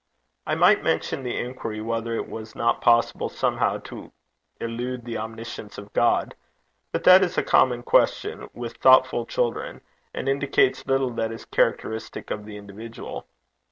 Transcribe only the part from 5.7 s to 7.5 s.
of God; but that is a